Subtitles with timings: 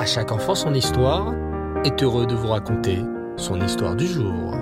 [0.00, 1.34] À chaque enfant son histoire
[1.84, 3.00] est heureux de vous raconter
[3.36, 4.54] son histoire du jour.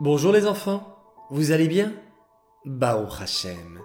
[0.00, 0.96] Bonjour les enfants,
[1.28, 1.92] vous allez bien?
[2.64, 3.78] Bao Hashem.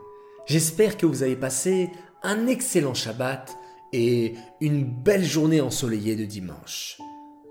[0.46, 1.92] J'espère que vous avez passé
[2.24, 3.58] un excellent Shabbat
[3.92, 7.00] et une belle journée ensoleillée de dimanche.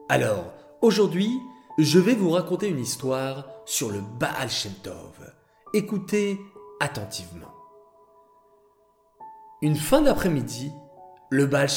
[0.09, 1.39] Alors, aujourd'hui,
[1.77, 5.35] je vais vous raconter une histoire sur le Baal Shem Tov.
[5.75, 6.41] Écoutez
[6.81, 7.56] attentivement.
[9.63, 10.71] Une fin d'après-midi,
[11.31, 11.71] le Baal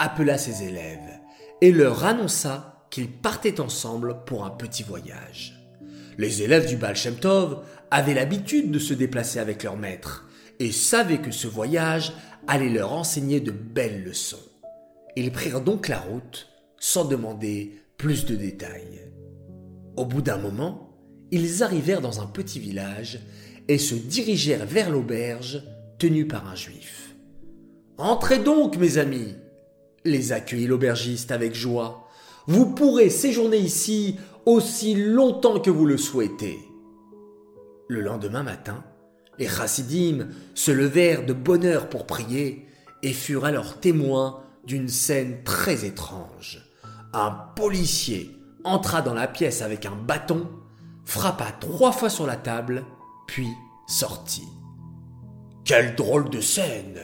[0.00, 1.20] appela ses élèves
[1.60, 5.56] et leur annonça qu'ils partaient ensemble pour un petit voyage.
[6.18, 6.96] Les élèves du Baal
[7.92, 12.12] avaient l'habitude de se déplacer avec leur maître et savaient que ce voyage
[12.48, 14.42] allait leur enseigner de belles leçons.
[15.14, 16.48] Ils prirent donc la route
[16.80, 19.12] sans demander plus de détails.
[19.96, 20.98] Au bout d'un moment,
[21.30, 23.20] ils arrivèrent dans un petit village
[23.68, 25.62] et se dirigèrent vers l'auberge
[26.00, 27.14] tenue par un juif.
[27.98, 29.36] Entrez donc, mes amis,
[30.04, 32.08] les accueillit l'aubergiste avec joie.
[32.46, 36.58] Vous pourrez séjourner ici aussi longtemps que vous le souhaitez.
[37.86, 38.82] Le lendemain matin,
[39.38, 42.66] les chassidim se levèrent de bonne heure pour prier
[43.02, 46.66] et furent alors témoins d'une scène très étrange.
[47.12, 48.30] Un policier
[48.64, 50.48] entra dans la pièce avec un bâton,
[51.04, 52.84] frappa trois fois sur la table,
[53.26, 53.48] puis
[53.86, 54.48] sortit.
[55.70, 56.98] Quelle drôle de scène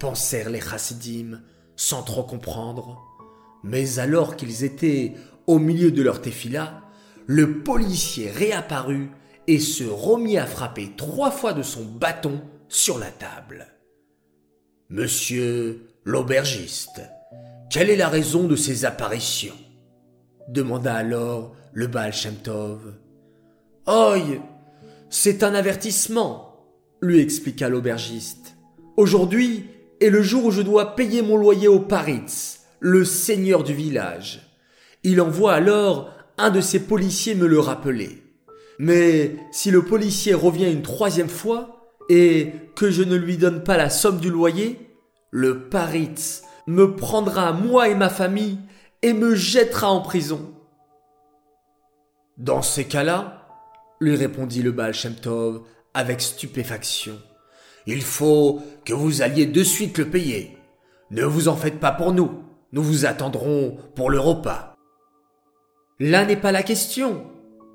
[0.00, 1.40] pensèrent les chassidim
[1.76, 3.00] sans trop comprendre.
[3.62, 5.12] Mais alors qu'ils étaient
[5.46, 6.82] au milieu de leur tefila,
[7.28, 9.12] le policier réapparut
[9.46, 13.68] et se remit à frapper trois fois de son bâton sur la table.
[14.88, 17.00] Monsieur l'aubergiste,
[17.70, 19.54] quelle est la raison de ces apparitions?
[20.48, 22.96] demanda alors le Baal Shem Tov.
[23.86, 24.42] Oi,
[25.10, 26.53] c'est un avertissement,
[27.04, 28.56] lui expliqua l'aubergiste.
[28.96, 29.66] Aujourd'hui
[30.00, 34.50] est le jour où je dois payer mon loyer au Paritz, le seigneur du village.
[35.02, 38.22] Il envoie alors un de ses policiers me le rappeler.
[38.78, 43.76] Mais si le policier revient une troisième fois et que je ne lui donne pas
[43.76, 44.78] la somme du loyer,
[45.30, 48.58] le Paritz me prendra moi et ma famille
[49.02, 50.54] et me jettera en prison.
[52.36, 53.48] Dans ces cas-là,
[54.00, 54.94] lui répondit le Baal
[55.94, 57.18] avec stupéfaction,
[57.86, 60.56] il faut que vous alliez de suite le payer.
[61.10, 64.74] Ne vous en faites pas pour nous, nous vous attendrons pour le repas.
[66.00, 67.24] Là n'est pas la question,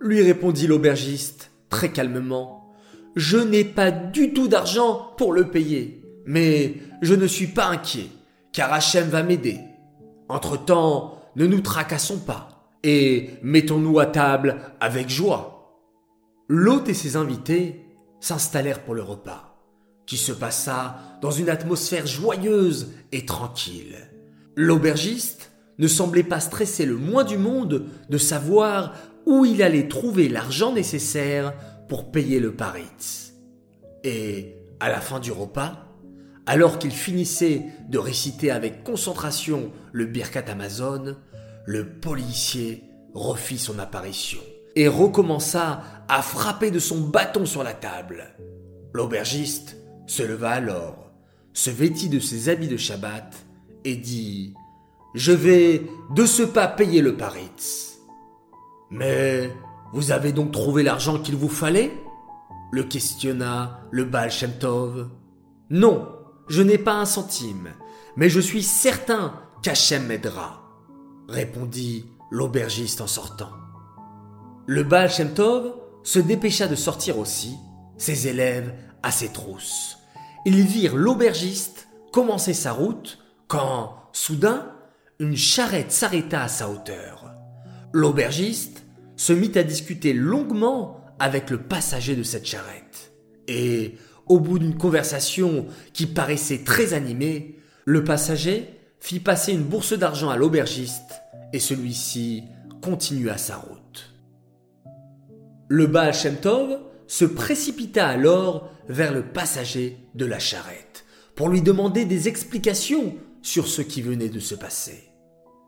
[0.02, 2.74] lui répondit l'aubergiste très calmement.
[3.16, 8.08] Je n'ai pas du tout d'argent pour le payer, mais je ne suis pas inquiet,
[8.52, 9.60] car Hachem va m'aider.
[10.28, 15.84] Entre-temps, ne nous tracassons pas, et mettons-nous à table avec joie.
[16.48, 17.86] L'hôte et ses invités
[18.20, 19.56] s'installèrent pour le repas,
[20.06, 23.98] qui se passa dans une atmosphère joyeuse et tranquille.
[24.56, 28.94] L'aubergiste ne semblait pas stresser le moins du monde de savoir
[29.26, 31.54] où il allait trouver l'argent nécessaire
[31.88, 33.34] pour payer le Paritz.
[34.04, 35.86] Et, à la fin du repas,
[36.46, 41.16] alors qu'il finissait de réciter avec concentration le Birkat Amazon,
[41.66, 44.40] le policier refit son apparition
[44.76, 48.36] et recommença à frapper de son bâton sur la table.
[48.94, 49.78] L'aubergiste
[50.08, 51.12] se leva alors,
[51.54, 53.36] se vêtit de ses habits de Shabbat
[53.86, 54.54] et dit
[55.16, 55.84] je vais
[56.16, 58.00] de ce pas payer le Paritz.
[58.92, 59.52] Mais
[59.94, 61.92] vous avez donc trouvé l'argent qu'il vous fallait?
[62.72, 65.10] le questionna le Baal Shem Tov.
[65.70, 66.08] Non,
[66.48, 67.70] je n'ai pas un centime,
[68.16, 70.62] mais je suis certain qu'Hachem m'aidera,
[71.28, 73.52] répondit l'aubergiste en sortant.
[74.68, 75.74] Le Baal Shem Tov
[76.10, 77.60] se dépêcha de sortir aussi,
[78.00, 80.00] ses élèves à ses trousses.
[80.44, 84.72] Ils virent l'aubergiste commencer sa route quand, soudain,
[85.20, 87.32] une charrette s'arrêta à sa hauteur.
[87.94, 88.84] L'aubergiste
[89.18, 93.12] se mit à discuter longuement avec le passager de cette charrette.
[93.48, 93.96] Et,
[94.26, 100.32] au bout d'une conversation qui paraissait très animée, le passager fit passer une bourse d'argent
[100.32, 101.22] à l'aubergiste
[101.54, 102.46] et celui-ci
[102.82, 103.79] continua sa route.
[105.72, 111.06] Le Baal Shem Tov se précipita alors vers le passager de la charrette
[111.36, 113.14] pour lui demander des explications
[113.44, 115.04] sur ce qui venait de se passer.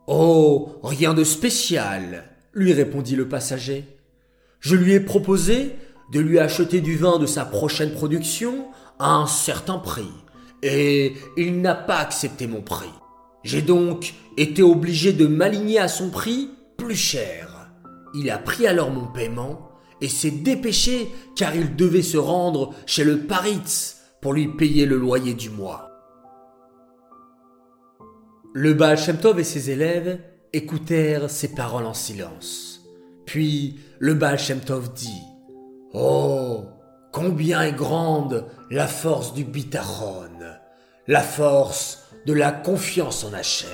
[0.08, 3.86] Oh, rien de spécial, lui répondit le passager.
[4.60, 5.76] Je lui ai proposé
[6.12, 10.12] de lui acheter du vin de sa prochaine production à un certain prix,
[10.64, 12.90] et il n'a pas accepté mon prix.
[13.44, 17.70] J'ai donc été obligé de m'aligner à son prix plus cher.
[18.16, 19.71] Il a pris alors mon paiement
[20.02, 24.98] et s'est dépêché car il devait se rendre chez le Paritz pour lui payer le
[24.98, 25.90] loyer du mois.
[28.54, 30.20] Le Baal Shem Tov et ses élèves
[30.52, 32.82] écoutèrent ces paroles en silence.
[33.26, 35.22] Puis le Baal Shem Tov dit
[35.94, 36.66] Oh,
[37.12, 40.32] combien est grande la force du Bitachon,
[41.08, 43.70] la force de la confiance en Hachem.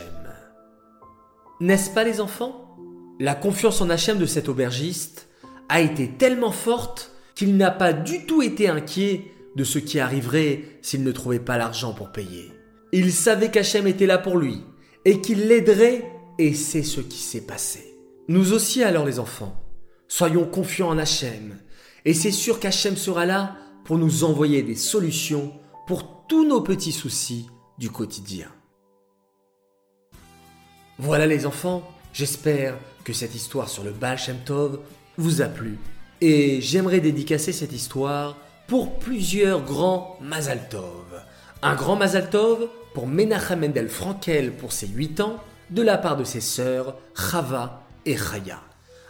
[1.59, 2.77] N'est-ce pas les enfants?
[3.19, 5.26] La confiance en Hachem de cet aubergiste
[5.69, 10.63] a été tellement forte qu'il n'a pas du tout été inquiet de ce qui arriverait
[10.81, 12.51] s'il ne trouvait pas l'argent pour payer.
[12.91, 14.63] Il savait qu'Hachem était là pour lui
[15.05, 17.97] et qu'il l'aiderait et c'est ce qui s'est passé.
[18.27, 19.61] Nous aussi alors les enfants,
[20.07, 21.57] soyons confiants en Hachem
[22.05, 25.53] et c'est sûr qu'Hachem sera là pour nous envoyer des solutions
[25.87, 27.47] pour tous nos petits soucis
[27.77, 28.47] du quotidien.
[30.99, 34.79] Voilà les enfants, j'espère que cette histoire sur le Baal Shem Tov
[35.17, 35.77] vous a plu.
[36.21, 38.37] Et j'aimerais dédicacer cette histoire
[38.67, 41.21] pour plusieurs grands Mazal Tov.
[41.61, 45.37] Un grand Mazal Tov pour Menachem Mendel Frankel pour ses 8 ans,
[45.69, 48.59] de la part de ses sœurs Chava et Chaya.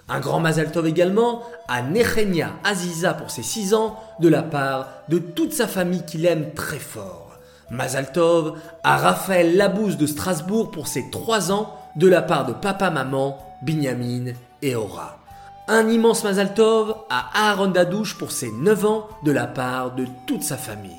[0.10, 4.88] Un grand Mazal Tov également à Nechenia Aziza pour ses 6 ans, de la part
[5.10, 7.38] de toute sa famille qu'il aime très fort.
[7.70, 12.90] Mazaltov à Raphaël Labousse de Strasbourg pour ses 3 ans de la part de papa,
[12.90, 15.20] maman, Binyamin et Aura.
[15.70, 20.42] Un immense Mazaltov à Aaron Dadouche pour ses 9 ans de la part de toute
[20.42, 20.96] sa famille.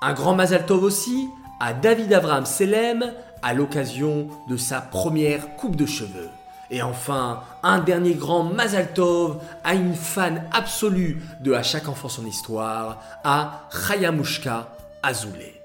[0.00, 1.28] Un grand Mazaltov aussi
[1.58, 6.28] à David Abraham Selem à l'occasion de sa première coupe de cheveux.
[6.70, 12.24] Et enfin, un dernier grand Mazaltov à une fan absolue de À chaque enfant son
[12.24, 14.68] histoire, à Chayamushka
[15.02, 15.60] Azoulay.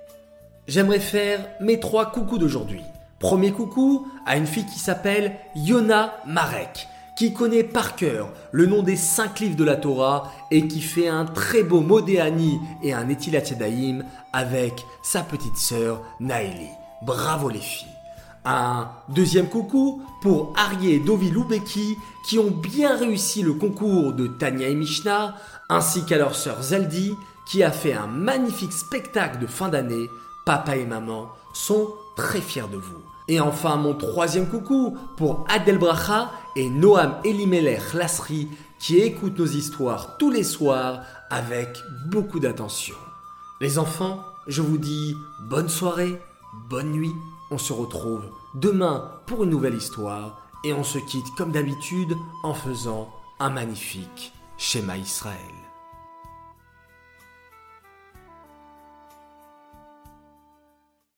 [0.68, 2.81] J'aimerais faire mes trois coucous d'aujourd'hui.
[3.19, 6.88] Premier coucou à une fille qui s'appelle Yona Marek,
[7.18, 11.08] qui connaît par cœur le nom des cinq livres de la Torah et qui fait
[11.08, 13.42] un très beau Modéani et un Etilat
[14.31, 16.69] avec sa petite sœur Naëli.
[17.02, 17.88] Bravo les filles.
[18.46, 24.28] Un deuxième coucou pour Arié et Dovi Loubeki qui ont bien réussi le concours de
[24.28, 25.36] Tania et Mishnah,
[25.69, 27.14] ainsi qu'à leur sœur Zeldi
[27.48, 30.08] qui a fait un magnifique spectacle de fin d'année
[30.46, 33.02] papa et maman sont très fiers de vous.
[33.30, 38.50] Et enfin, mon troisième coucou pour Adel Bracha et Noam Elimelech Lasri
[38.80, 41.78] qui écoutent nos histoires tous les soirs avec
[42.08, 42.96] beaucoup d'attention.
[43.62, 45.16] Les enfants, je vous dis
[45.50, 46.22] bonne soirée,
[46.69, 47.14] bonne nuit.
[47.52, 48.24] On se retrouve
[48.56, 53.10] demain pour une nouvelle histoire et on se quitte comme d'habitude en faisant
[53.40, 55.67] un magnifique schéma Israël.